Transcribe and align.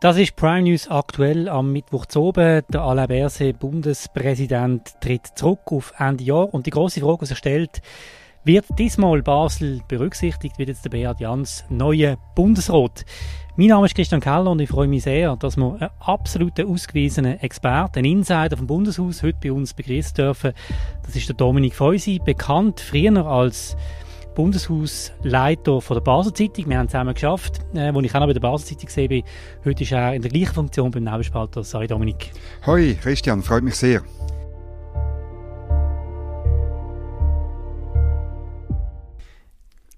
Das 0.00 0.16
ist 0.16 0.36
Prime 0.36 0.62
News 0.62 0.86
aktuell 0.86 1.48
am 1.48 1.72
Mittwoch 1.72 2.06
zu 2.06 2.22
oben. 2.22 2.62
Der 2.72 2.82
Alain 2.82 3.08
Berset, 3.08 3.58
Bundespräsident, 3.58 4.92
tritt 5.00 5.26
zurück 5.34 5.72
auf 5.72 5.92
Ende 5.98 6.22
Jahr. 6.22 6.54
Und 6.54 6.66
die 6.66 6.70
große 6.70 7.00
Frage, 7.00 7.18
die 7.22 7.26
sich 7.26 7.38
stellt, 7.38 7.82
wird 8.44 8.64
diesmal 8.78 9.22
Basel 9.22 9.80
berücksichtigt, 9.88 10.56
wird 10.56 10.68
jetzt 10.68 10.84
der 10.84 10.90
Beat 10.90 11.18
Jans 11.18 11.64
neuer 11.68 12.16
Bundesrat? 12.36 13.04
Mein 13.56 13.66
Name 13.70 13.86
ist 13.86 13.96
Christian 13.96 14.20
Keller 14.20 14.52
und 14.52 14.60
ich 14.60 14.68
freue 14.68 14.86
mich 14.86 15.02
sehr, 15.02 15.34
dass 15.34 15.56
wir 15.56 15.72
einen 15.80 15.90
absolut 15.98 16.60
ausgewiesenen 16.60 17.40
Experten, 17.40 17.98
einen 17.98 18.18
Insider 18.18 18.56
vom 18.56 18.68
Bundeshaus 18.68 19.24
heute 19.24 19.38
bei 19.42 19.50
uns 19.50 19.74
begrüßen 19.74 20.14
dürfen. 20.14 20.52
Das 21.04 21.16
ist 21.16 21.28
der 21.28 21.34
Dominik 21.34 21.74
Feusi, 21.74 22.20
bekannt 22.24 22.78
früher 22.78 23.26
als 23.26 23.76
Bundeshausleiter 24.34 25.80
von 25.80 25.94
der 25.94 26.00
Basel 26.02 26.32
Zeitung. 26.32 26.68
Wir 26.68 26.78
haben 26.78 26.88
zusammen 26.88 27.14
geschafft, 27.14 27.60
äh, 27.74 27.92
wo 27.92 28.00
ich 28.00 28.14
auch 28.14 28.20
noch 28.20 28.26
bei 28.26 28.32
der 28.32 28.40
Basel 28.40 28.68
Zeitung 28.68 28.86
gesehen 28.86 29.08
bin. 29.08 29.22
Heute 29.64 29.82
ist 29.82 29.92
er 29.92 30.14
in 30.14 30.22
der 30.22 30.30
gleichen 30.30 30.54
Funktion 30.54 30.90
beim 30.90 31.04
Nebenspalter. 31.04 31.64
Sorry, 31.64 31.86
Dominik. 31.86 32.30
Hoi, 32.66 32.96
Christian, 33.00 33.42
freut 33.42 33.62
mich 33.62 33.74
sehr. 33.74 34.02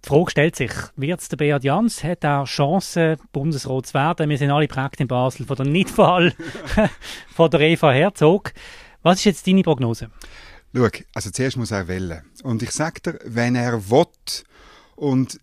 Die 0.05 0.09
Frage 0.09 0.30
stellt 0.30 0.57
sich, 0.57 0.73
wird 0.97 1.21
es 1.21 1.29
der 1.29 1.37
Beat 1.37 1.62
Jans? 1.62 2.02
Hat 2.02 2.24
er 2.24 2.45
Chancen, 2.45 3.16
Bundesrat 3.33 3.87
zu 3.87 3.95
werden? 3.95 4.29
Wir 4.30 4.38
sind 4.38 4.51
alle 4.51 4.66
prägt 4.66 5.01
in 5.01 5.07
Basel 5.07 5.47
von 5.47 5.57
der 5.57 5.66
Nichtwahl 5.66 6.33
von 7.35 7.51
der 7.51 7.60
Eva 7.60 7.93
Herzog. 7.93 8.52
Was 9.02 9.19
ist 9.19 9.24
jetzt 9.24 9.47
deine 9.47 9.62
Prognose? 9.62 10.10
Schau, 10.74 10.88
also 11.15 11.30
zuerst 11.30 11.56
muss 11.56 11.70
er 11.70 11.88
wählen. 11.88 12.23
Und 12.42 12.62
ich 12.62 12.70
sage 12.70 13.01
dir, 13.01 13.19
wenn 13.24 13.56
er 13.56 13.91
will 13.91 14.06
und 14.96 15.41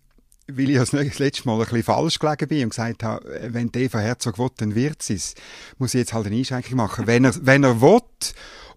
weil 0.50 0.70
ich 0.70 0.78
das 0.78 0.92
letzte 1.18 1.46
Mal 1.46 1.54
ein 1.60 1.66
bisschen 1.66 1.82
falsch 1.82 2.18
gelegen 2.18 2.48
bin 2.48 2.64
und 2.64 2.70
gesagt 2.70 3.02
habe, 3.02 3.40
wenn 3.52 3.70
Eva 3.74 3.98
Herzog 3.98 4.38
will, 4.38 4.48
dann 4.56 4.74
wird 4.74 5.02
sie 5.02 5.14
es, 5.14 5.34
muss 5.76 5.94
ich 5.94 5.98
jetzt 5.98 6.14
halt 6.14 6.26
eine 6.26 6.36
Einschränkung 6.36 6.76
machen. 6.76 7.06
Wenn 7.06 7.24
er, 7.24 7.34
wenn 7.44 7.64
er 7.64 7.82
will 7.82 8.00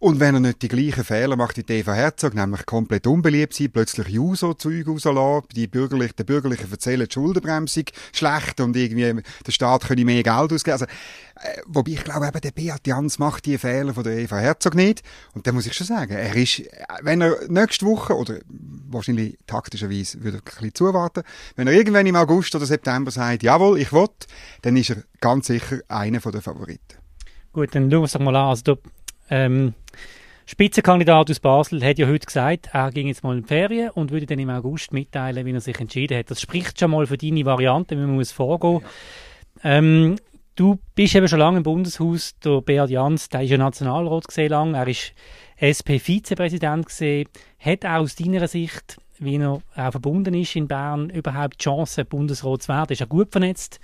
und 0.02 0.20
wenn 0.20 0.34
er 0.34 0.40
nicht 0.40 0.64
die 0.64 0.68
gleichen 0.68 1.04
Fehler 1.04 1.36
macht 1.36 1.58
wie 1.58 1.74
Eva 1.74 1.94
Herzog, 1.94 2.34
nämlich 2.34 2.66
komplett 2.66 3.06
unbeliebt 3.06 3.54
sein, 3.54 3.70
plötzlich 3.72 4.08
Juso-Zeug 4.08 4.88
rauslassen, 4.88 5.48
die 5.56 5.68
bürgerlichen, 5.68 6.16
der 6.18 6.24
Bürgerlichen 6.24 6.72
erzählen, 6.72 7.06
die 7.08 7.14
Schuldenbremsung 7.14 7.84
schlecht 8.12 8.60
und 8.62 8.76
irgendwie 8.76 9.22
der 9.46 9.52
Staat 9.52 9.86
könnte 9.86 10.04
mehr 10.04 10.24
Geld 10.24 10.52
ausgeben. 10.52 10.72
Also, 10.72 10.86
äh, 10.86 11.62
wobei 11.68 11.92
ich 11.92 12.04
glaube 12.04 12.26
eben, 12.26 12.42
der 12.42 12.50
Beat 12.50 12.88
Jans 12.88 13.20
macht 13.20 13.46
die 13.46 13.60
Fehler 13.60 13.94
von 13.94 14.04
der 14.04 14.18
Eva 14.18 14.40
Herzog 14.40 14.74
nicht. 14.74 15.04
Und 15.36 15.46
da 15.46 15.52
muss 15.52 15.68
ich 15.68 15.74
schon 15.74 15.86
sagen, 15.86 16.14
er 16.14 16.36
ist, 16.36 16.64
wenn 17.04 17.22
er 17.22 17.36
nächste 17.48 17.86
Woche, 17.86 18.18
oder 18.18 18.40
wahrscheinlich 18.50 19.38
taktischerweise 19.46 20.24
würde 20.24 20.38
er 20.38 20.42
ein 20.42 20.46
bisschen 20.46 20.74
zuwarten, 20.74 21.22
wenn 21.56 21.68
er 21.68 21.74
irgendwann 21.74 22.08
im 22.08 22.16
August 22.16 22.56
oder 22.56 22.66
September 22.66 23.12
sagt, 23.12 23.44
jawohl, 23.44 23.78
ich 23.78 23.94
will, 23.94 24.10
dann 24.64 24.78
ist 24.78 24.90
er 24.90 25.04
ganz 25.20 25.46
sicher 25.46 25.82
einer 25.90 26.20
der 26.20 26.42
Favoriten. 26.42 26.98
Gut, 27.54 27.76
dann 27.76 27.92
schauen 27.92 28.02
wir 28.02 28.08
doch 28.08 28.20
mal 28.20 28.36
an. 28.36 28.48
Also, 28.48 28.64
du, 28.64 28.82
ähm, 29.32 29.74
Spitzenkandidat 30.46 31.32
aus 31.32 31.40
Basel 31.40 31.82
hat 31.84 31.98
ja 31.98 32.08
heute 32.08 32.26
gesagt, 32.26 32.70
er 32.74 32.92
ging 32.92 33.08
jetzt 33.08 33.24
mal 33.24 33.38
in 33.38 33.44
die 33.44 33.48
Ferien 33.48 33.90
und 33.92 34.12
würde 34.12 34.26
dann 34.26 34.38
im 34.38 34.50
August 34.50 34.92
mitteilen, 34.92 35.46
wie 35.46 35.54
er 35.54 35.62
sich 35.62 35.80
entschieden 35.80 36.18
hat. 36.18 36.30
Das 36.30 36.42
spricht 36.42 36.78
schon 36.78 36.92
mal 36.92 37.08
für 37.08 37.18
deine 37.18 37.46
Variante, 37.46 37.96
wie 37.96 38.02
man 38.02 38.16
muss 38.16 38.34
vorgehen. 38.34 38.82
Ja. 39.64 39.78
Ähm, 39.78 40.18
du 40.56 40.78
bist 40.94 41.16
eben 41.16 41.30
schon 41.30 41.40
lange 41.40 41.58
im 41.58 41.64
Bundeshaus. 41.64 42.38
Der 42.40 42.60
Beat 42.60 42.90
Jans, 42.90 43.30
der 43.30 43.44
ist 43.44 43.52
ja 43.52 43.58
Nationalrat 43.58 44.28
gesehen 44.28 44.50
lang. 44.50 44.74
Er 44.74 44.88
ist 44.88 45.14
SP-Vizepräsident 45.58 46.86
gesehen. 46.86 47.30
Hat 47.58 47.86
auch 47.86 48.02
aus 48.02 48.16
deiner 48.16 48.46
Sicht, 48.50 48.98
wie 49.20 49.38
er 49.38 49.52
auch 49.52 49.92
verbunden 49.92 50.34
ist 50.34 50.58
in 50.58 50.68
Bern, 50.68 51.10
überhaupt 51.10 51.62
die 51.62 51.64
Chance, 51.64 52.04
Bundesrat 52.04 52.64
zu 52.64 52.68
werden? 52.68 52.92
Ist 52.92 53.02
er 53.02 53.08
gut 53.08 53.32
vernetzt? 53.32 53.80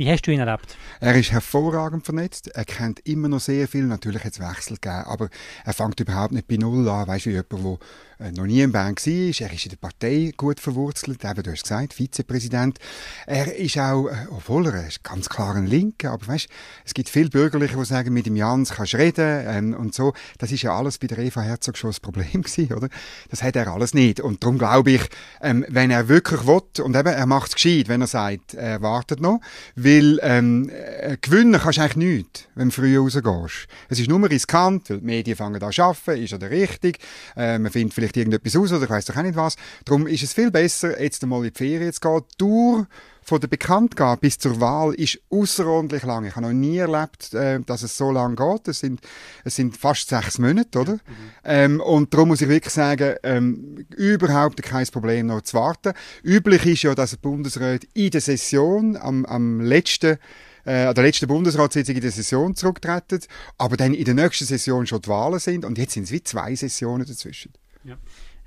Wie 0.00 0.10
hast 0.10 0.22
du 0.22 0.30
ihn 0.30 0.40
erlebt? 0.40 0.78
Er 1.00 1.14
ist 1.14 1.30
hervorragend 1.30 2.06
vernetzt. 2.06 2.48
Er 2.48 2.64
kennt 2.64 3.06
immer 3.06 3.28
noch 3.28 3.40
sehr 3.40 3.68
viel. 3.68 3.84
Natürlich 3.84 4.24
hat 4.24 4.32
es 4.32 4.40
Wechsel 4.40 4.78
gegeben, 4.80 5.04
aber 5.04 5.28
er 5.62 5.74
fängt 5.74 6.00
überhaupt 6.00 6.32
nicht 6.32 6.48
bei 6.48 6.56
Null 6.56 6.88
an. 6.88 7.06
Weißt 7.06 7.26
du, 7.26 7.30
jemand, 7.30 7.52
der 7.52 8.26
äh, 8.26 8.32
noch 8.32 8.46
nie 8.46 8.62
in 8.62 8.72
Bern 8.72 8.96
war. 8.96 9.46
Er 9.46 9.52
ist 9.52 9.64
in 9.66 9.70
der 9.70 9.76
Partei 9.76 10.32
gut 10.34 10.58
verwurzelt. 10.58 11.22
Eben, 11.22 11.42
du 11.42 11.52
hast 11.52 11.64
gesagt, 11.64 11.92
Vizepräsident. 11.92 12.78
Er 13.26 13.54
ist 13.54 13.76
auch, 13.76 14.08
äh, 14.08 14.26
obwohl 14.30 14.68
er 14.68 14.86
ist 14.86 15.04
ganz 15.04 15.28
klar 15.28 15.54
ein 15.54 15.66
Linker, 15.66 16.12
aber 16.12 16.28
weißt, 16.28 16.48
es 16.86 16.94
gibt 16.94 17.10
viele 17.10 17.28
Bürgerliche, 17.28 17.76
die 17.76 17.84
sagen, 17.84 18.14
mit 18.14 18.24
dem 18.24 18.36
Jans 18.36 18.70
kannst 18.70 18.94
du 18.94 18.96
reden 18.96 19.44
ähm, 19.46 19.74
und 19.74 19.94
so. 19.94 20.14
Das 20.38 20.50
ist 20.50 20.62
ja 20.62 20.74
alles 20.74 20.96
bei 20.96 21.08
der 21.08 21.18
Eva 21.18 21.42
Herzog 21.42 21.76
schon 21.76 21.90
das 21.90 22.00
Problem 22.00 22.24
gewesen, 22.42 22.72
oder? 22.72 22.88
Das 23.28 23.42
hat 23.42 23.54
er 23.54 23.68
alles 23.68 23.92
nicht. 23.92 24.20
Und 24.20 24.42
darum 24.42 24.56
glaube 24.56 24.92
ich, 24.92 25.02
ähm, 25.42 25.66
wenn 25.68 25.90
er 25.90 26.08
wirklich 26.08 26.46
will, 26.46 26.62
und 26.82 26.96
eben, 26.96 27.08
er 27.08 27.26
macht 27.26 27.48
es 27.48 27.54
gescheit, 27.56 27.88
wenn 27.88 28.00
er 28.00 28.06
sagt, 28.06 28.54
er 28.54 28.80
wartet 28.80 29.20
noch, 29.20 29.40
weil 29.76 29.89
ähm, 30.22 30.70
äh, 30.70 31.16
gewinnen 31.20 31.60
kannst 31.60 31.78
du 31.78 31.82
eigentlich 31.82 31.96
nichts, 31.96 32.48
wenn 32.54 32.68
du 32.68 32.74
früh 32.74 32.96
rausgehst. 32.96 33.66
Es 33.88 33.98
ist 33.98 34.08
nur 34.08 34.30
riskant, 34.30 34.90
weil 34.90 34.98
die 34.98 35.04
Medien 35.04 35.36
fangen 35.36 35.62
an 35.62 35.72
zu 35.72 35.82
arbeiten, 35.82 36.22
ist 36.22 36.40
der 36.40 36.50
richtig, 36.50 36.98
äh, 37.36 37.58
man 37.58 37.72
findet 37.72 37.94
vielleicht 37.94 38.16
irgendetwas 38.16 38.56
raus 38.56 38.72
oder 38.72 38.84
ich 38.84 38.90
weiss 38.90 39.06
doch 39.06 39.16
auch 39.16 39.22
nicht 39.22 39.36
was. 39.36 39.56
Darum 39.84 40.06
ist 40.06 40.22
es 40.22 40.32
viel 40.32 40.50
besser, 40.50 41.00
jetzt 41.00 41.22
einmal 41.22 41.44
in 41.44 41.52
die 41.52 41.58
Ferien 41.58 41.92
zu 41.92 42.00
gehen. 42.00 42.22
Durch 42.38 42.86
von 43.30 43.40
der 43.40 43.46
Bekanntgabe 43.46 44.22
bis 44.22 44.38
zur 44.38 44.60
Wahl 44.60 44.92
ist 44.94 45.20
außerordentlich 45.30 46.02
lang. 46.02 46.24
Ich 46.24 46.34
habe 46.34 46.46
noch 46.48 46.52
nie 46.52 46.78
erlebt, 46.78 47.32
äh, 47.32 47.60
dass 47.60 47.84
es 47.84 47.96
so 47.96 48.10
lange 48.10 48.34
geht. 48.34 48.66
Es 48.66 48.80
sind, 48.80 49.00
es 49.44 49.54
sind 49.54 49.76
fast 49.76 50.08
sechs 50.08 50.40
Monate, 50.40 50.80
oder? 50.80 50.94
Mhm. 50.94 50.98
Ähm, 51.44 51.80
und 51.80 52.12
darum 52.12 52.30
muss 52.30 52.40
ich 52.40 52.48
wirklich 52.48 52.74
sagen, 52.74 53.14
ähm, 53.22 53.86
überhaupt 53.96 54.60
kein 54.64 54.84
Problem 54.88 55.28
noch 55.28 55.42
zu 55.42 55.56
warten. 55.56 55.92
Üblich 56.24 56.66
ist 56.66 56.82
ja, 56.82 56.92
dass 56.96 57.10
der 57.10 57.18
Bundesrat 57.18 57.84
in 57.94 58.10
der 58.10 58.20
Session 58.20 58.96
am, 58.96 59.24
am 59.26 59.60
letzten 59.60 60.18
äh, 60.66 60.86
an 60.86 60.94
der 60.96 61.04
letzten 61.04 61.28
Bundesratssitzung 61.28 61.94
in 61.94 62.02
der 62.02 62.10
Session 62.10 62.56
zurücktreten, 62.56 63.20
aber 63.58 63.76
dann 63.76 63.94
in 63.94 64.06
der 64.06 64.14
nächsten 64.14 64.44
Session 64.44 64.88
schon 64.88 65.02
die 65.02 65.08
Wahlen 65.08 65.38
sind 65.38 65.64
und 65.64 65.78
jetzt 65.78 65.92
sind 65.92 66.02
es 66.02 66.10
wie 66.10 66.24
zwei 66.24 66.56
Sessionen 66.56 67.06
dazwischen. 67.06 67.52
Ja. 67.84 67.96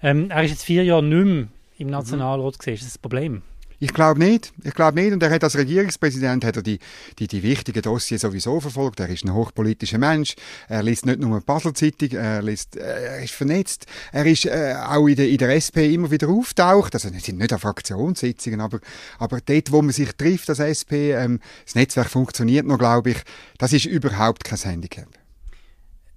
Ähm, 0.02 0.30
er 0.30 0.44
ist 0.44 0.52
jetzt 0.52 0.66
vier 0.66 0.84
Jahre 0.84 1.04
nicht 1.04 1.26
mehr 1.26 1.48
im 1.78 1.88
Nationalrat 1.88 2.56
mhm. 2.56 2.58
gesehen. 2.58 2.74
Ist 2.74 2.86
das 2.86 2.98
ein 2.98 3.02
Problem? 3.02 3.44
Ich 3.84 3.94
glaube 3.94 4.18
nicht. 4.18 4.54
Ich 4.64 4.74
glaube 4.74 4.98
nicht. 4.98 5.12
Und 5.12 5.22
er 5.22 5.30
hat 5.30 5.44
als 5.44 5.58
Regierungspräsident 5.58 6.46
hat 6.46 6.56
er 6.56 6.62
die, 6.62 6.80
die, 7.20 7.28
die 7.28 7.44
wichtigen 7.44 7.82
Dossiers 7.82 8.22
sowieso 8.22 8.62
verfolgt. 8.62 9.02
Er 9.02 9.10
ist 9.10 9.26
ein 9.26 9.34
hochpolitischer 9.34 9.98
Mensch. 9.98 10.36
Er 10.70 10.84
liest 10.84 11.06
nicht 11.06 11.20
nur 11.20 11.42
Basel-Zeitung, 11.42 12.12
er, 12.12 12.42
liest, 12.42 12.78
er 12.78 13.22
ist 13.22 13.34
vernetzt. 13.34 13.86
Er 14.14 14.26
ist 14.26 14.46
äh, 14.46 14.76
auch 14.88 15.06
in 15.08 15.18
der, 15.18 15.28
in 15.28 15.38
der 15.38 15.50
SP 15.52 15.92
immer 15.94 16.10
wieder 16.12 16.30
auftaucht. 16.30 16.94
Also 16.94 17.10
es 17.10 17.26
sind 17.26 17.40
nicht 17.40 17.52
an 17.52 17.60
Fraktionssitzungen, 17.60 18.62
aber, 18.62 18.80
aber 19.20 19.42
dort, 19.42 19.70
wo 19.74 19.82
man 19.82 19.92
sich 19.92 20.14
trifft 20.14 20.50
als 20.50 20.60
SP, 20.64 21.12
ähm, 21.12 21.42
das 21.66 21.76
Netzwerk 21.76 22.10
funktioniert 22.10 22.66
noch, 22.66 22.80
glaube 22.80 23.10
ich. 23.10 23.18
Das 23.58 23.74
ist 23.74 23.84
überhaupt 23.84 24.46
kein 24.46 24.60
Handicap. 24.60 25.10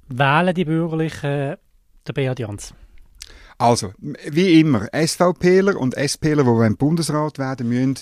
Wählen 0.07 0.55
die 0.55 0.65
Bürgerlichen 0.65 1.57
der 2.07 2.13
Beat 2.13 2.39
Jans? 2.39 2.75
Also, 3.59 3.93
wie 3.99 4.61
immer, 4.61 4.87
SVPler 4.93 5.77
und 5.77 5.95
SPler, 5.95 6.45
die 6.45 6.59
beim 6.59 6.77
Bundesrat 6.77 7.39
werden 7.39 7.69
müssen, 7.69 7.99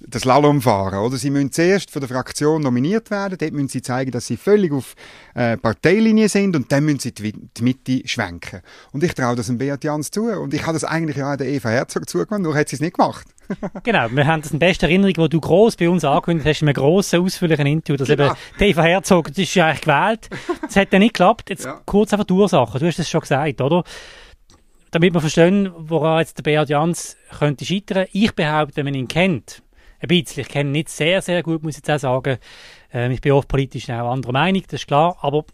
das 0.00 0.22
Slalom 0.22 0.60
fahren, 0.60 0.98
oder? 0.98 1.16
Sie 1.16 1.30
müssen 1.30 1.52
zuerst 1.52 1.90
von 1.90 2.00
der 2.00 2.08
Fraktion 2.08 2.62
nominiert 2.62 3.10
werden, 3.10 3.38
dort 3.38 3.52
müssen 3.52 3.68
sie 3.68 3.80
zeigen, 3.80 4.10
dass 4.10 4.26
sie 4.26 4.36
völlig 4.36 4.72
auf 4.72 4.94
äh, 5.34 5.56
Parteilinie 5.56 6.28
sind 6.28 6.54
und 6.54 6.70
dann 6.70 6.84
müssen 6.84 7.00
sie 7.00 7.12
die, 7.12 7.32
die 7.32 7.62
Mitte 7.62 8.06
schwenken. 8.06 8.60
Und 8.92 9.02
ich 9.02 9.14
traue 9.14 9.36
das 9.36 9.46
dem 9.46 9.56
Beat 9.58 9.84
Jans 9.84 10.10
zu 10.10 10.24
und 10.24 10.52
ich 10.52 10.62
habe 10.62 10.74
das 10.74 10.84
eigentlich 10.84 11.16
ja 11.16 11.36
der 11.36 11.48
Eva 11.48 11.70
Herzog 11.70 12.08
zugemacht, 12.08 12.42
nur 12.42 12.54
hat 12.54 12.68
sie 12.68 12.76
es 12.76 12.80
nicht 12.80 12.96
gemacht. 12.96 13.26
genau, 13.84 14.08
wir 14.10 14.26
haben 14.26 14.42
das 14.42 14.50
in 14.50 14.58
bester 14.58 14.86
Erinnerung, 14.86 15.14
wo 15.16 15.28
du 15.28 15.40
groß 15.40 15.76
bei 15.76 15.88
uns 15.88 16.04
angekündigt 16.04 16.46
hast, 16.46 16.62
in 16.62 16.68
einem 16.68 16.74
grossen, 16.74 17.22
ausführlichen 17.22 17.66
Interview, 17.66 17.96
dass 17.96 18.08
genau. 18.08 18.26
eben 18.26 18.34
die 18.60 18.64
Eva 18.64 18.82
Herzog, 18.82 19.28
das 19.28 19.38
ist 19.38 19.54
ja 19.54 19.66
eigentlich 19.66 19.82
gewählt, 19.82 20.28
das 20.62 20.76
hat 20.76 20.92
dann 20.92 21.00
nicht 21.00 21.14
geklappt. 21.14 21.48
Jetzt 21.48 21.64
ja. 21.64 21.80
kurz 21.86 22.12
einfach 22.12 22.26
die 22.26 22.34
Ursache, 22.34 22.78
du 22.78 22.86
hast 22.86 22.98
es 22.98 23.08
schon 23.08 23.20
gesagt, 23.20 23.60
oder? 23.62 23.82
Damit 24.96 25.12
wir 25.12 25.20
verstehen, 25.20 25.70
woran 25.76 26.20
jetzt 26.20 26.38
der 26.38 26.42
Beat 26.42 26.70
Jans 26.70 27.18
könnte 27.38 27.66
scheitern. 27.66 28.06
Ich 28.12 28.34
behaupte, 28.34 28.76
wenn 28.76 28.86
man 28.86 28.94
ihn 28.94 29.08
kennt, 29.08 29.62
ein 30.00 30.08
bisschen, 30.08 30.40
ich 30.40 30.48
kenne 30.48 30.70
ihn 30.70 30.72
nicht 30.72 30.88
sehr, 30.88 31.20
sehr 31.20 31.42
gut, 31.42 31.62
muss 31.62 31.76
ich 31.76 31.86
jetzt 31.86 31.90
auch 31.90 31.98
sagen, 31.98 32.38
ähm, 32.94 33.10
ich 33.10 33.20
bin 33.20 33.32
oft 33.32 33.46
politisch 33.46 33.90
auch 33.90 34.10
anderer 34.10 34.32
Meinung, 34.32 34.62
das 34.62 34.80
ist 34.80 34.86
klar, 34.86 35.18
aber 35.20 35.44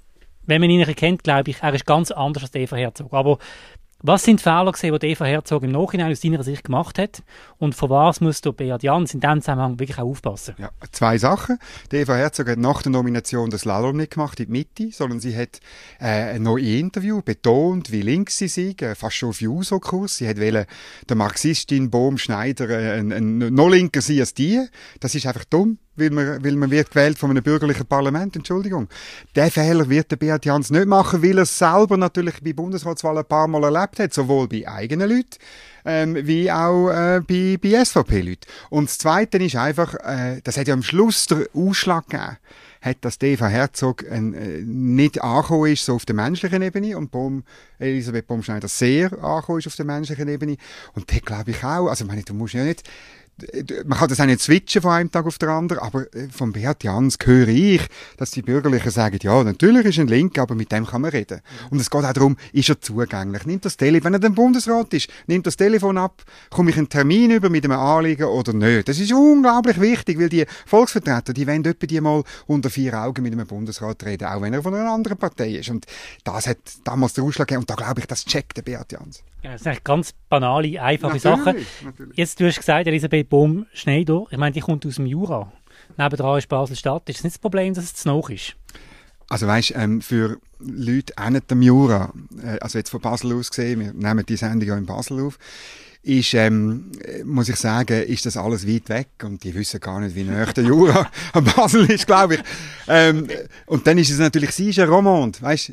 wenn 0.46 0.61
man 0.61 0.70
ihn 0.70 0.87
kennt, 0.94 1.25
glaube 1.25 1.50
ich, 1.50 1.61
er 1.61 1.75
ist 1.75 1.87
ganz 1.87 2.12
anders 2.12 2.44
als 2.44 2.55
Eva 2.55 2.76
Herzog. 2.76 3.12
Aber 3.12 3.38
was 4.02 4.25
sind 4.25 4.40
die 4.40 4.43
Fehler 4.43 4.72
gewesen, 4.72 4.99
die 4.99 5.06
Eva 5.06 5.25
Herzog 5.25 5.62
im 5.62 5.70
Nachhinein 5.70 6.10
aus 6.10 6.20
deiner 6.20 6.43
Sicht 6.43 6.64
gemacht 6.64 6.99
hat? 6.99 7.22
Und 7.58 7.75
von 7.75 7.90
was 7.90 8.20
muss 8.20 8.40
der 8.40 8.52
Beat 8.52 8.82
Jans 8.82 9.14
in 9.14 9.20
diesem 9.20 9.40
Zusammenhang 9.40 9.78
wirklich 9.78 9.99
auch 9.99 10.08
aufpassen? 10.08 10.54
Ja, 10.58 10.70
zwei 10.90 11.19
Sachen. 11.19 11.58
Die 11.93 11.96
Eva 11.96 12.14
Herzog 12.14 12.49
hat 12.49 12.58
nach 12.58 12.82
der 12.82 12.93
Nomination 12.93 13.50
das 13.50 13.62
Slalom 13.62 13.96
nicht 13.96 14.12
gemacht 14.12 14.40
in 14.40 14.46
die 14.46 14.52
Mitte, 14.52 14.88
sondern 14.90 15.20
sie 15.20 15.37
hat 15.37 15.60
äh, 16.00 16.38
noch 16.38 16.56
im 16.56 16.81
Interview 16.81 17.22
betont, 17.22 17.93
wie 17.93 18.02
links 18.02 18.38
sie 18.38 18.49
sei, 18.49 18.75
äh, 18.81 18.94
fast 18.94 19.16
schon 19.16 19.31
auf 19.31 19.40
Juso-Kurs. 19.40 20.16
Sie 20.16 20.28
hat 20.28 20.40
wollen, 20.40 20.66
der 21.08 21.16
Marxistin 21.16 21.90
Bohm 21.90 22.19
Schneider 22.19 22.69
äh, 22.69 22.99
ein, 22.99 23.12
ein, 23.12 23.38
noch 23.54 23.69
linker 23.69 24.00
sein 24.00 24.20
als 24.20 24.34
die. 24.34 24.66
Das 25.00 25.14
ist 25.14 25.26
einfach 25.26 25.44
dumm. 25.44 25.78
Weil 25.96 26.10
man, 26.10 26.44
weil 26.44 26.56
man 26.56 26.70
wird 26.70 26.90
gewählt 26.90 27.18
von 27.18 27.30
einem 27.30 27.42
bürgerlichen 27.42 27.86
Parlament, 27.86 28.36
Entschuldigung. 28.36 28.88
Der 29.34 29.50
Fehler 29.50 29.88
wird 29.88 30.10
der 30.10 30.16
Beat 30.16 30.44
Jans 30.44 30.70
nicht 30.70 30.86
machen, 30.86 31.22
weil 31.22 31.38
er 31.38 31.42
es 31.42 31.58
selber 31.58 31.96
natürlich 31.96 32.42
bei 32.42 32.52
Bundesratswahlen 32.52 33.18
ein 33.18 33.28
paar 33.28 33.48
Mal 33.48 33.64
erlebt 33.64 33.98
hat, 33.98 34.14
sowohl 34.14 34.48
bei 34.48 34.66
eigenen 34.66 35.10
Leuten, 35.10 35.38
ähm, 35.84 36.16
wie 36.26 36.50
auch 36.50 36.88
äh, 36.90 37.20
bei, 37.20 37.58
bei 37.60 37.84
SVP-Leuten. 37.84 38.46
Und 38.70 38.88
das 38.88 38.98
Zweite 38.98 39.38
ist 39.38 39.56
einfach, 39.56 39.94
äh, 39.94 40.40
das 40.42 40.56
hat 40.56 40.68
ja 40.68 40.74
am 40.74 40.82
Schluss 40.82 41.26
der 41.26 41.46
Ausschlag 41.54 42.08
gegeben, 42.08 42.38
hat, 42.80 42.96
dass 43.02 43.20
Eva 43.22 43.46
Herzog 43.46 44.02
äh, 44.04 44.20
nicht 44.20 45.22
angekommen 45.22 45.72
ist, 45.72 45.84
so 45.84 45.94
auf 45.94 46.04
der 46.04 46.14
menschlichen 46.14 46.62
Ebene, 46.62 46.96
und 46.96 47.10
Baum, 47.10 47.44
Elisabeth 47.78 48.26
Baumschneider 48.26 48.68
sehr 48.68 49.12
angekommen 49.22 49.58
ist 49.58 49.66
auf 49.68 49.76
der 49.76 49.84
menschlichen 49.84 50.28
Ebene. 50.28 50.56
Und 50.94 51.10
der 51.10 51.20
glaube 51.20 51.52
ich 51.52 51.62
auch, 51.62 51.88
also 51.88 52.04
meine, 52.04 52.22
du 52.22 52.34
musst 52.34 52.54
ja 52.54 52.64
nicht 52.64 52.82
man 53.84 53.98
kann 53.98 54.08
das 54.08 54.20
auch 54.20 54.26
nicht 54.26 54.40
switchen 54.40 54.82
von 54.82 54.92
einem 54.92 55.10
Tag 55.10 55.26
auf 55.26 55.38
den 55.38 55.48
anderen, 55.48 55.82
aber 55.82 56.02
äh, 56.14 56.28
von 56.30 56.52
Beat 56.52 56.84
Jans 56.84 57.18
höre 57.22 57.48
ich, 57.48 57.82
dass 58.16 58.30
die 58.30 58.42
Bürgerlichen 58.42 58.90
sagen, 58.90 59.18
ja, 59.22 59.42
natürlich 59.44 59.86
ist 59.86 59.98
ein 59.98 60.08
Link, 60.08 60.38
aber 60.38 60.54
mit 60.54 60.72
dem 60.72 60.86
kann 60.86 61.02
man 61.02 61.10
reden. 61.10 61.40
Und 61.70 61.80
es 61.80 61.90
geht 61.90 62.04
auch 62.04 62.12
darum, 62.12 62.36
ist 62.52 62.68
er 62.68 62.80
zugänglich? 62.80 63.46
Nimmt 63.46 63.64
das 63.64 63.76
Telefon, 63.76 64.04
wenn 64.04 64.14
er 64.14 64.20
dem 64.20 64.34
Bundesrat 64.34 64.92
ist, 64.94 65.08
nimmt 65.26 65.46
das 65.46 65.56
Telefon 65.56 65.98
ab, 65.98 66.22
komme 66.50 66.70
ich 66.70 66.78
einen 66.78 66.88
Termin 66.88 67.30
über 67.30 67.50
mit 67.50 67.64
einem 67.64 67.78
Anliegen 67.78 68.24
oder 68.24 68.52
nicht? 68.52 68.88
Das 68.88 68.98
ist 68.98 69.12
unglaublich 69.12 69.80
wichtig, 69.80 70.18
weil 70.18 70.28
die 70.28 70.46
Volksvertreter, 70.66 71.32
die 71.32 71.46
wollen 71.46 71.64
etwa 71.64 71.86
die 71.86 72.00
mal 72.00 72.22
unter 72.46 72.70
vier 72.70 72.94
Augen 72.94 73.22
mit 73.22 73.32
einem 73.32 73.46
Bundesrat 73.46 74.04
reden, 74.04 74.26
auch 74.26 74.40
wenn 74.42 74.52
er 74.52 74.62
von 74.62 74.74
einer 74.74 74.90
anderen 74.90 75.18
Partei 75.18 75.56
ist. 75.56 75.70
Und 75.70 75.86
das 76.24 76.46
hat 76.46 76.58
damals 76.84 77.14
den 77.14 77.24
Ausschlag 77.24 77.48
gegeben 77.48 77.62
und 77.62 77.70
da 77.70 77.74
glaube 77.74 78.00
ich, 78.00 78.06
das 78.06 78.24
checkt 78.24 78.56
der 78.56 78.62
Beat 78.62 78.92
Jans. 78.92 79.22
Ja, 79.42 79.52
das 79.52 79.62
sind 79.62 79.84
ganz 79.84 80.14
banale, 80.28 80.80
einfache 80.80 81.16
natürlich, 81.16 81.22
Sachen. 81.22 81.66
Natürlich. 81.84 82.16
Jetzt, 82.16 82.38
du 82.38 82.46
hast 82.46 82.58
gesagt, 82.58 82.86
Elisabeth 82.86 83.28
Bohm-Schneider, 83.28 84.26
ich 84.30 84.38
meine, 84.38 84.52
die 84.52 84.60
kommt 84.60 84.86
aus 84.86 84.96
dem 84.96 85.06
Jura. 85.06 85.52
Nebendran 85.96 86.38
ist 86.38 86.48
Basel-Stadt. 86.48 87.08
Ist 87.08 87.18
es 87.18 87.24
nicht 87.24 87.34
das 87.36 87.40
Problem, 87.40 87.74
dass 87.74 87.84
es 87.84 87.94
zu 87.94 88.08
noch 88.08 88.30
ist? 88.30 88.56
Also 89.32 89.46
weißt, 89.46 89.73
ähm, 89.76 90.02
für 90.02 90.37
Leute 90.58 91.14
auch 91.17 91.31
am 91.49 91.62
Jura, 91.62 92.12
äh, 92.44 92.58
also 92.61 92.76
jetzt 92.76 92.90
von 92.90 93.00
Basel 93.00 93.32
aus 93.32 93.49
gesehen, 93.49 93.81
wir 93.81 93.94
nehmen 93.94 94.26
die 94.26 94.37
Sendung 94.37 94.69
ja 94.69 94.76
in 94.76 94.84
Basel 94.84 95.20
auf, 95.20 95.38
ist, 96.02 96.34
ähm, 96.34 96.93
muss 97.25 97.49
ich 97.49 97.56
sagen, 97.56 98.02
ist 98.02 98.26
das 98.26 98.37
alles 98.37 98.69
weit 98.69 98.90
weg 98.90 99.08
und 99.23 99.43
die 99.43 99.55
wissen 99.55 99.81
gar 99.81 100.00
nicht, 100.00 100.14
wie 100.17 100.25
nah 100.25 100.44
der 100.44 100.64
Jura 100.64 101.11
an 101.32 101.44
Basel 101.44 101.90
ist, 101.90 102.06
glaube 102.06 102.34
ich. 102.34 102.40
Ähm, 102.87 103.26
und 103.64 103.87
dann 103.87 103.96
ist 103.96 104.11
es 104.11 104.19
natürlich, 104.19 104.50
sie 104.50 104.69
ist 104.69 104.79
ein 104.79 104.90
Romand, 104.90 105.40
weißt, 105.40 105.73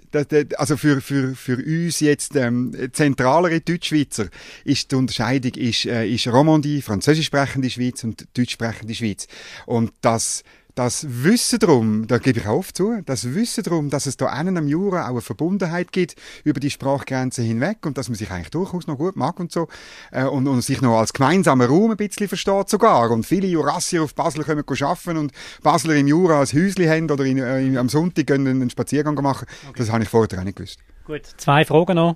also 0.56 0.78
für, 0.78 1.02
für, 1.02 1.36
für 1.36 1.58
uns 1.58 2.00
jetzt 2.00 2.38
ähm, 2.38 2.74
zentralere 2.94 3.60
Deutschschweizer 3.60 4.28
ist 4.64 4.90
die 4.90 4.96
Unterscheidung 4.96 5.52
ist, 5.56 5.86
äh, 5.86 6.08
ist 6.08 6.30
Romandie, 6.30 6.82
französisch 6.82 7.26
sprechende 7.26 7.70
Schweiz 7.70 8.06
und 8.06 8.26
deutsch 8.38 8.54
sprechende 8.54 8.96
Schweiz. 8.96 9.28
Und 9.66 9.92
das 10.00 10.46
das 10.80 11.06
Wissen 11.10 11.60
darum, 11.60 12.08
da 12.08 12.20
gebe 12.20 12.40
ich 12.40 12.48
oft 12.48 12.78
zu, 12.78 13.02
das 13.06 13.34
Wissen 13.34 13.66
darum, 13.66 13.90
dass 13.90 14.06
es 14.06 14.16
da 14.16 14.28
einen 14.28 14.56
am 14.56 14.66
Jura 14.66 15.08
auch 15.08 15.10
eine 15.10 15.20
Verbundenheit 15.22 15.92
gibt 15.92 16.16
über 16.46 16.62
die 16.62 16.70
Sprachgrenzen 16.70 17.44
hinweg 17.44 17.86
und 17.86 17.98
dass 17.98 18.08
man 18.08 18.16
sich 18.16 18.32
eigentlich 18.32 18.52
durchaus 18.52 18.88
noch 18.88 18.98
gut 18.98 19.18
mag 19.18 19.42
und 19.42 19.52
so 19.52 19.68
äh, 20.14 20.24
und, 20.24 20.48
und 20.48 20.62
sich 20.62 20.82
noch 20.82 20.98
als 20.98 21.12
gemeinsamer 21.12 21.66
Raum 21.66 21.92
ein 21.92 21.98
bisschen 21.98 22.30
versteht 22.30 22.70
sogar 22.70 23.12
und 23.12 23.26
viele 23.26 23.48
Jurassier 23.48 24.04
auf 24.04 24.16
Basel 24.16 24.46
kommen 24.46 24.64
arbeiten 24.66 25.18
und 25.18 25.34
Basler 25.62 25.96
im 25.96 26.08
Jura 26.08 26.40
als 26.40 26.54
Häusli 26.54 26.86
haben 26.86 27.12
oder 27.12 27.26
in, 27.26 27.40
äh, 27.40 27.78
am 27.78 27.90
Sonntag 27.90 28.28
können 28.28 28.48
einen 28.48 28.70
Spaziergang 28.70 29.16
machen, 29.16 29.50
okay. 29.68 29.80
das 29.80 29.92
habe 29.92 30.04
ich 30.04 30.10
vorher 30.10 30.40
auch 30.40 30.46
nicht 30.46 30.56
gewusst. 30.56 30.80
Gut, 31.04 31.26
zwei 31.36 31.66
Fragen 31.66 31.96
noch. 31.96 32.16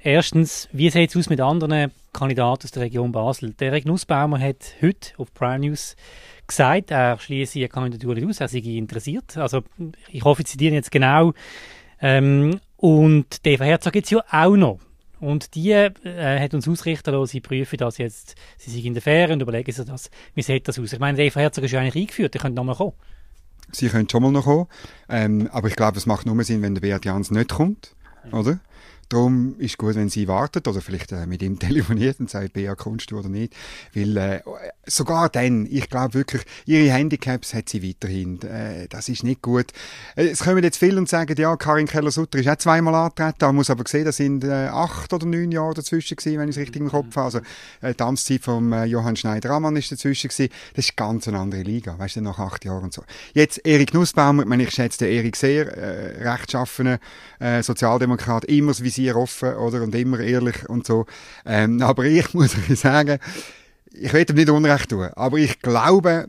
Erstens, 0.00 0.68
wie 0.70 0.90
sieht 0.90 1.10
es 1.10 1.16
aus 1.16 1.28
mit 1.28 1.40
anderen 1.40 1.90
Kandidaten 2.12 2.62
aus 2.62 2.70
der 2.70 2.84
Region 2.84 3.10
Basel? 3.10 3.54
Der 3.54 3.70
Erik 3.72 3.86
Nussbaumer 3.86 4.38
hat 4.38 4.74
heute 4.80 5.10
auf 5.18 5.34
Prime 5.34 5.66
News 5.66 5.96
gesagt, 6.46 6.90
er 6.90 7.18
schließe 7.18 7.58
eine 7.58 7.68
Kandidatur 7.68 8.14
nicht 8.14 8.26
aus, 8.26 8.40
er 8.40 8.48
sei 8.48 8.58
interessiert. 8.58 9.36
Also 9.36 9.62
ich 10.08 10.22
hoffe, 10.24 10.42
Sie 10.42 10.52
zitieren 10.52 10.74
jetzt 10.74 10.90
genau. 10.90 11.32
Ähm, 12.00 12.60
und 12.76 13.40
Eva 13.44 13.64
Herzog 13.64 13.92
gibt 13.92 14.06
es 14.06 14.10
ja 14.10 14.22
auch 14.30 14.56
noch. 14.56 14.80
Und 15.18 15.54
die 15.54 15.70
äh, 15.70 16.40
hat 16.40 16.52
uns 16.52 16.68
ausrichten 16.68 17.10
lassen, 17.10 17.30
sie 17.30 17.40
prüfen 17.40 17.78
das 17.78 17.96
jetzt, 17.98 18.34
sie 18.58 18.70
sind 18.70 18.84
in 18.84 18.92
der 18.92 19.02
Fähre 19.02 19.32
und 19.32 19.40
überlegen 19.40 19.72
sich 19.72 19.84
das, 19.84 20.10
wie 20.34 20.42
sieht 20.42 20.68
das 20.68 20.78
aus. 20.78 20.92
Ich 20.92 20.98
meine, 20.98 21.22
Eva 21.22 21.40
Herzog 21.40 21.64
ist 21.64 21.72
ja 21.72 21.80
eigentlich 21.80 22.02
eingeführt, 22.02 22.34
die 22.34 22.38
könnte 22.38 22.56
nochmal 22.56 22.76
kommen. 22.76 22.92
Sie 23.72 23.88
könnte 23.88 24.12
schon 24.12 24.22
mal 24.22 24.30
noch 24.30 24.44
kommen, 24.44 24.66
ähm, 25.08 25.48
aber 25.52 25.68
ich 25.68 25.76
glaube, 25.76 25.96
es 25.96 26.06
macht 26.06 26.26
nur 26.26 26.44
Sinn, 26.44 26.62
wenn 26.62 26.74
der 26.74 26.82
Beat 26.82 27.04
Jans 27.04 27.30
nicht 27.30 27.48
kommt, 27.48 27.96
mhm. 28.26 28.34
oder? 28.34 28.60
Darum 29.08 29.54
ist 29.58 29.72
es 29.72 29.78
gut, 29.78 29.94
wenn 29.94 30.08
sie 30.08 30.26
wartet 30.26 30.66
oder 30.66 30.80
vielleicht 30.80 31.12
äh, 31.12 31.26
mit 31.26 31.42
ihm 31.42 31.58
telefoniert 31.60 32.18
und 32.18 32.28
sagt, 32.28 32.52
kommst 32.76 33.10
du 33.10 33.18
oder 33.18 33.28
nicht. 33.28 33.54
Weil 33.94 34.16
äh, 34.16 34.40
sogar 34.84 35.28
dann, 35.28 35.66
ich 35.70 35.88
glaube 35.88 36.14
wirklich, 36.14 36.42
ihre 36.64 36.92
Handicaps 36.92 37.54
hat 37.54 37.68
sie 37.68 37.86
weiterhin. 37.86 38.40
Äh, 38.42 38.88
das 38.88 39.08
ist 39.08 39.22
nicht 39.22 39.42
gut. 39.42 39.66
Äh, 40.16 40.28
es 40.28 40.40
kommen 40.40 40.62
jetzt 40.64 40.78
viele 40.78 40.98
und 40.98 41.08
sagen, 41.08 41.34
ja, 41.38 41.56
Karin 41.56 41.86
Keller-Sutter 41.86 42.38
ist 42.38 42.48
auch 42.48 42.56
zweimal 42.56 42.94
angetreten. 42.94 43.38
Man 43.42 43.56
muss 43.56 43.70
aber 43.70 43.84
sehen, 43.86 44.04
da 44.04 44.12
sind 44.12 44.42
äh, 44.42 44.68
acht 44.68 45.12
oder 45.12 45.26
neun 45.26 45.52
Jahre 45.52 45.74
dazwischen 45.74 46.16
gewesen, 46.16 46.38
wenn 46.38 46.48
ich 46.48 46.56
es 46.56 46.60
richtig 46.60 46.82
im 46.82 46.88
Kopf 46.88 47.14
habe. 47.14 47.26
Also 47.26 47.38
äh, 47.80 47.94
die 47.94 48.02
Amtszeit 48.02 48.42
von 48.42 48.86
Johann 48.86 49.16
Schneider-Ammann 49.16 49.76
ist 49.76 49.92
dazwischen 49.92 50.28
gewesen. 50.28 50.52
Das 50.74 50.86
ist 50.86 50.96
ganz 50.96 51.28
eine 51.28 51.38
andere 51.38 51.62
Liga, 51.62 51.98
weißt 51.98 52.16
du, 52.16 52.20
nach 52.22 52.38
acht 52.38 52.64
Jahren 52.64 52.84
und 52.84 52.92
so. 52.92 53.04
Jetzt 53.34 53.64
Erik 53.64 53.94
Nussbaumer, 53.94 54.42
ich, 54.42 54.48
meine, 54.48 54.64
ich 54.64 54.70
schätze 54.70 54.98
den 55.04 55.12
Erik 55.12 55.36
sehr, 55.36 55.66
äh, 55.76 56.28
rechtschaffener 56.28 56.98
Sozialdemokrat, 57.60 58.46
immer 58.46 58.72
wie 58.78 58.88
Visier 58.96 59.16
offen 59.16 59.54
oder, 59.54 59.82
und 59.82 59.94
immer 59.94 60.20
ehrlich 60.20 60.68
und 60.68 60.86
so. 60.86 61.06
Ähm, 61.44 61.82
aber 61.82 62.04
ich 62.04 62.32
muss 62.34 62.56
euch 62.56 62.78
sagen, 62.78 63.18
ich 63.98 64.12
will 64.12 64.26
ihm 64.28 64.36
nicht 64.36 64.50
Unrecht 64.50 64.90
tun, 64.90 65.08
aber 65.14 65.38
ich 65.38 65.60
glaube, 65.60 66.28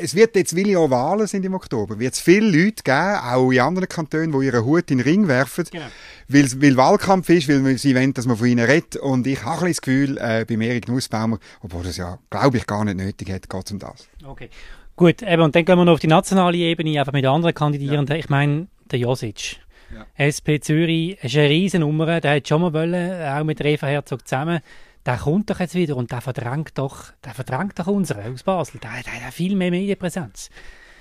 es 0.00 0.14
wird 0.14 0.34
jetzt, 0.34 0.56
weil 0.56 0.68
ja 0.68 0.90
Wahlen 0.90 1.26
sind 1.26 1.44
im 1.44 1.54
Oktober, 1.54 1.98
wird 1.98 2.14
es 2.14 2.20
viele 2.20 2.50
Leute 2.50 2.82
geben, 2.82 3.18
auch 3.22 3.50
in 3.52 3.60
anderen 3.60 3.88
Kantonen, 3.88 4.32
die 4.32 4.46
ihren 4.46 4.64
Hut 4.64 4.90
in 4.90 4.98
den 4.98 5.04
Ring 5.04 5.28
werfen, 5.28 5.64
genau. 5.70 5.84
weil, 6.28 6.50
weil 6.60 6.76
Wahlkampf 6.76 7.28
ist, 7.28 7.48
weil 7.48 7.78
sie 7.78 7.94
wollen, 7.94 8.14
dass 8.14 8.26
man 8.26 8.36
von 8.36 8.48
ihnen 8.48 8.64
redet. 8.64 8.96
Und 8.96 9.26
ich 9.28 9.44
habe 9.44 9.66
ein 9.66 9.70
das 9.70 9.80
Gefühl, 9.80 10.18
äh, 10.18 10.44
bei 10.44 10.54
Erik 10.54 10.88
Nussbaumer, 10.88 11.38
obwohl 11.62 11.84
das 11.84 11.98
ja, 11.98 12.18
glaube 12.30 12.56
ich, 12.56 12.66
gar 12.66 12.84
nicht 12.84 12.96
nötig 12.96 13.30
hat, 13.30 13.48
geht 13.48 13.66
es 13.66 13.72
um 13.72 13.78
das. 13.78 14.08
Okay. 14.26 14.50
Gut, 14.96 15.22
eben, 15.22 15.42
und 15.42 15.54
dann 15.54 15.64
gehen 15.64 15.76
wir 15.76 15.84
noch 15.84 15.94
auf 15.94 16.00
die 16.00 16.06
nationale 16.06 16.56
Ebene, 16.56 16.98
einfach 16.98 17.12
mit 17.12 17.26
anderen 17.26 17.54
Kandidierenden. 17.54 18.16
Ja. 18.16 18.20
Ich 18.20 18.28
meine, 18.28 18.68
der 18.90 18.98
Josic. 18.98 19.58
Ja. 19.94 20.06
SP 20.18 20.58
Zürich 20.60 21.22
ist 21.22 21.36
eine 21.36 21.48
riesen 21.48 21.80
Nummer, 21.80 22.20
der 22.20 22.36
hat 22.36 22.48
schon 22.48 22.62
mal 22.62 22.72
wollen, 22.72 23.22
auch 23.26 23.44
mit 23.44 23.60
Eva 23.60 23.86
Herzog 23.86 24.26
zusammen. 24.26 24.60
Der 25.06 25.18
kommt 25.18 25.50
doch 25.50 25.60
jetzt 25.60 25.74
wieder 25.74 25.96
und 25.96 26.10
der 26.10 26.20
verdrängt 26.20 26.78
doch, 26.78 27.12
der 27.24 27.34
verdrängt 27.34 27.78
doch 27.78 27.86
unsere 27.86 28.24
aus 28.24 28.42
Basel. 28.42 28.80
Der, 28.80 28.90
der 29.04 29.26
hat 29.26 29.34
viel 29.34 29.54
mehr 29.54 29.70
Medienpräsenz. 29.70 30.50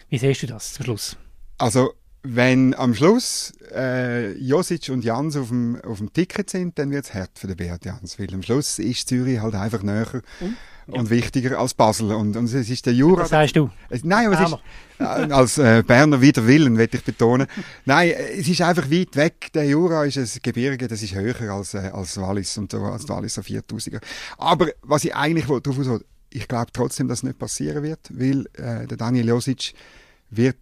Wie 0.10 0.18
siehst 0.18 0.44
du 0.44 0.48
das 0.48 0.74
zum 0.74 0.86
Schluss? 0.86 1.18
Also, 1.58 1.94
wenn 2.24 2.74
am 2.76 2.96
Schluss 2.96 3.54
äh, 3.76 4.32
Josic 4.38 4.90
und 4.90 5.04
Jans 5.04 5.36
auf 5.36 5.50
dem, 5.50 5.80
auf 5.82 5.98
dem 5.98 6.12
Ticket 6.14 6.50
sind, 6.50 6.80
dann 6.80 6.92
wird 6.92 7.06
es 7.06 7.14
hart 7.14 7.38
für 7.38 7.48
den 7.48 7.58
Beat 7.58 7.86
Jans, 7.86 8.18
weil 8.18 8.34
am 8.34 8.42
Schluss 8.42 8.80
ist 8.80 9.10
Zürich 9.10 9.40
halt 9.40 9.56
einfach 9.56 9.84
näher. 9.84 10.22
Mhm 10.40 10.56
und 10.88 11.10
wichtiger 11.10 11.60
als 11.60 11.74
Basel. 11.74 12.12
Und, 12.12 12.36
und 12.36 12.46
es 12.46 12.70
ist 12.70 12.86
der 12.86 12.94
Jura. 12.94 13.24
Was 13.24 13.30
sagst 13.30 13.56
du? 13.56 13.70
Nein, 14.04 14.28
aber 14.28 14.42
es 14.42 14.52
ist, 14.52 14.60
äh, 15.00 15.34
als 15.34 15.58
äh, 15.58 15.84
Berner 15.86 16.22
wider 16.22 16.46
Willen, 16.46 16.78
will 16.78 16.90
ich 16.92 17.04
betonen. 17.04 17.48
Nein, 17.86 18.14
es 18.38 18.48
ist 18.48 18.62
einfach 18.62 18.90
weit 18.92 19.16
weg. 19.16 19.52
Der 19.54 19.66
Jura 19.66 20.06
ist 20.06 20.18
ein 20.18 20.30
Gebirge, 20.42 20.88
das 20.88 21.02
ist 21.02 21.16
höher 21.16 21.54
als, 21.54 21.74
äh, 21.74 21.90
als 21.94 22.20
Wallis 22.20 22.58
und 22.58 22.74
als 22.74 23.08
Wallis 23.08 23.38
auf 23.40 23.46
4000er. 23.46 24.02
Aber 24.38 24.68
was 24.82 25.06
ich 25.06 25.16
eigentlich 25.16 25.46
darauf 25.46 25.78
will, 25.78 26.06
ich 26.32 26.48
glaube 26.48 26.72
trotzdem, 26.74 27.08
dass 27.08 27.20
es 27.20 27.24
nicht 27.24 27.40
passieren 27.40 27.84
wird, 27.84 28.10
weil 28.10 28.48
äh, 28.54 28.88
der 28.88 28.98
Daniel 28.98 29.30
Josic 29.30 29.74
wird, 30.30 30.58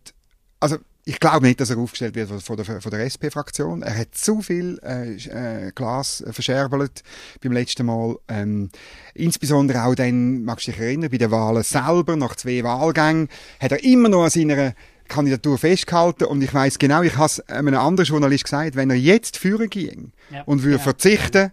also 0.60 0.78
ich 1.12 1.20
glaube 1.20 1.46
nicht, 1.46 1.60
dass 1.60 1.70
er 1.70 1.78
aufgestellt 1.78 2.16
wird 2.16 2.30
von 2.42 2.56
der, 2.56 2.82
von 2.82 2.90
der 2.90 3.02
SP-Fraktion. 3.04 3.82
Er 3.82 3.98
hat 3.98 4.16
zu 4.16 4.42
viel 4.42 4.80
äh, 4.82 5.16
äh, 5.16 5.72
Glas 5.76 6.24
verscherbelt 6.32 7.04
beim 7.44 7.52
letzten 7.52 7.86
Mal. 7.86 8.16
Ähm, 8.30 8.70
insbesondere 9.14 9.84
auch 9.84 9.94
dann, 9.94 10.46
magst 10.46 10.68
du 10.68 10.72
dich 10.72 10.80
erinnern, 10.80 11.10
bei 11.12 11.18
den 11.18 11.30
Wahlen 11.30 11.64
selber, 11.64 12.16
nach 12.16 12.38
zwei 12.38 12.64
Wahlgängen, 12.64 13.28
hat 13.60 13.74
er 13.74 13.84
immer 13.84 14.08
noch 14.08 14.24
an 14.24 14.30
seiner 14.30 14.74
Kandidatur 15.10 15.58
festgehalten 15.58 16.24
und 16.24 16.42
ich 16.42 16.54
weiß 16.54 16.80
genau, 16.80 17.02
ich 17.02 17.18
habe 17.18 17.26
es 17.26 17.42
einem 17.42 17.76
anderen 17.76 18.08
Journalist 18.08 18.46
gesagt, 18.46 18.78
wenn 18.78 18.90
er 18.90 18.96
jetzt 18.96 19.36
führen 19.36 19.70
ging 19.70 20.14
ja. 20.30 20.44
und 20.44 20.64
würde 20.64 20.78
ja. 20.78 20.84
verzichten, 20.84 21.52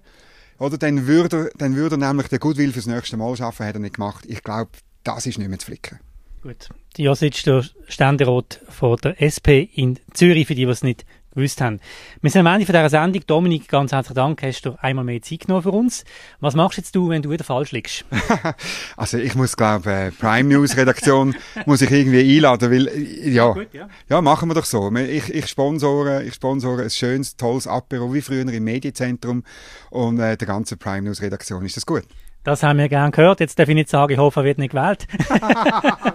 oder, 0.61 0.79
dann 0.79 1.09
würde 1.09 1.37
er, 1.37 1.51
dann 1.59 1.75
würde 1.75 1.97
er 1.97 1.99
nämlich 1.99 2.29
den 2.29 2.39
Goodwill 2.39 2.73
fürs 2.73 2.87
nächste 2.87 3.17
Mal 3.17 3.37
schaffen, 3.37 3.67
hat 3.67 3.75
er 3.75 3.81
nicht 3.81 3.97
gemacht. 3.97 4.25
Ich 4.29 4.45
glaube, 4.45 4.71
das 5.03 5.27
ist 5.27 5.39
nicht 5.39 5.49
mehr 5.49 5.59
zu 5.59 5.67
flicken. 5.67 5.99
Gut. 6.43 6.69
Josic, 6.97 7.43
der 7.45 7.65
Ständerat 7.89 8.61
von 8.69 8.97
der 9.03 9.21
SP 9.23 9.69
in 9.75 9.99
Zürich, 10.15 10.47
für 10.47 10.55
die, 10.55 10.67
die 10.67 10.71
es 10.71 10.83
nicht 10.83 11.05
gewusst 11.35 11.61
haben. 11.61 11.81
Wir 12.21 12.31
sind 12.31 12.47
am 12.47 12.53
Ende 12.53 12.67
von 12.67 12.73
dieser 12.73 12.89
Sendung. 12.91 13.23
Dominik, 13.27 13.69
ganz 13.69 13.93
herzlichen 13.93 14.15
Dank, 14.15 14.43
hast 14.43 14.63
du 14.63 14.77
einmal 14.81 15.05
mehr 15.05 15.23
Zeit 15.23 15.41
genommen 15.41 15.63
für 15.63 15.71
uns. 15.71 16.05
Was 16.41 16.55
machst 16.55 16.79
jetzt 16.79 16.95
du, 16.95 17.09
wenn 17.09 17.23
du 17.23 17.31
wieder 17.31 17.45
falsch 17.45 17.73
liegst? 17.73 18.05
also 18.97 19.19
ich 19.19 19.35
muss, 19.35 19.57
glaube 19.57 19.91
äh, 19.91 20.11
Prime 20.11 20.49
News 20.49 20.77
Redaktion 20.77 21.35
muss 21.67 21.83
ich 21.83 21.91
irgendwie 21.91 22.37
einladen, 22.37 22.71
weil, 22.71 22.89
äh, 22.89 23.31
ja, 23.31 23.53
gut, 23.53 23.69
ja, 23.73 23.89
ja. 24.09 24.21
machen 24.21 24.49
wir 24.49 24.55
doch 24.55 24.65
so. 24.65 24.95
Ich, 24.97 25.33
ich 25.33 25.47
sponsore, 25.47 26.25
ich 26.25 26.35
sponsore 26.35 26.83
ein 26.83 26.91
schönes, 26.91 27.37
tolles 27.37 27.67
Apero, 27.67 28.13
wie 28.13 28.21
früher 28.21 28.49
im 28.49 28.65
Medienzentrum 28.65 29.45
und 29.91 30.19
äh, 30.19 30.37
der 30.37 30.47
ganzen 30.47 30.79
Prime 30.79 31.03
News 31.03 31.23
Redaktion. 31.23 31.65
Ist 31.65 31.77
das 31.77 31.87
gut? 31.87 32.05
Das 32.45 32.63
haben 32.63 32.79
wir 32.79 32.89
gern 32.89 33.11
gehört. 33.11 33.41
Jetzt 33.41 33.59
darf 33.59 33.69
ich 33.69 33.75
nicht 33.75 33.89
sagen, 33.89 34.13
ich 34.13 34.19
hoffe, 34.19 34.41
er 34.41 34.45
wird 34.45 34.59
nicht 34.59 34.71
gewählt. 34.71 35.07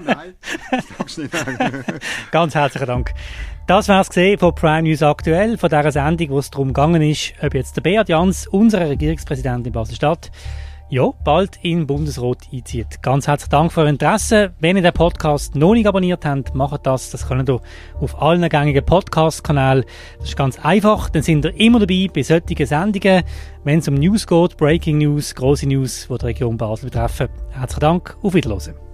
Nein, 0.06 0.34
das 0.98 1.18
nicht. 1.18 1.32
Ganz 2.32 2.56
herzlichen 2.56 2.88
Dank. 2.88 3.14
Das 3.68 3.88
war 3.88 4.02
es 4.02 4.10
gesehen 4.10 4.40
von 4.40 4.54
Prime 4.56 4.84
News 4.84 5.04
aktuell, 5.04 5.58
von 5.58 5.70
dieser 5.70 5.92
Sendung, 5.92 6.30
wo 6.30 6.40
es 6.40 6.50
darum 6.50 6.70
gegangen 6.70 7.02
ist, 7.02 7.34
ob 7.42 7.54
jetzt 7.54 7.78
der 7.78 7.82
Beat 7.82 8.10
Jans, 8.10 8.48
unser 8.48 8.90
Regierungspräsident 8.90 9.68
in 9.68 9.74
Basel-Stadt, 9.74 10.32
ja, 10.94 11.12
bald 11.24 11.58
in 11.64 11.88
Bundesrat 11.88 12.48
einzieht. 12.54 13.02
Ganz 13.02 13.28
herzlichen 13.28 13.50
Dank 13.50 13.72
für 13.72 13.82
Ihr 13.82 13.88
Interesse. 13.88 14.54
Wenn 14.60 14.78
ihr 14.78 14.84
den 14.84 14.94
Podcast 14.94 15.56
noch 15.56 15.74
nicht 15.74 15.88
abonniert 15.88 16.24
habt, 16.24 16.54
macht 16.54 16.86
das. 16.86 17.10
Das 17.10 17.28
könnt 17.28 17.50
ihr 17.50 17.62
auf 18.00 18.22
allen 18.22 18.48
gängigen 18.48 18.86
Podcast-Kanälen. 18.86 19.86
Das 20.20 20.30
ist 20.30 20.38
ganz 20.38 20.64
einfach. 20.64 21.10
Dann 21.10 21.24
sind 21.24 21.46
ihr 21.46 21.60
immer 21.60 21.80
dabei 21.80 22.10
bei 22.14 22.22
solchen 22.22 22.68
Sendungen, 22.68 23.24
wenn 23.64 23.80
es 23.80 23.88
um 23.88 23.96
News 23.96 24.28
geht, 24.28 24.56
Breaking 24.58 25.00
News, 25.00 25.34
große 25.34 25.68
News, 25.68 26.08
die 26.12 26.16
die 26.16 26.26
Region 26.28 26.58
Basel 26.58 26.92
betreffen. 26.92 27.30
Herzlichen 27.50 27.80
Dank. 27.80 28.16
Auf 28.22 28.36
Wiedersehen. 28.36 28.93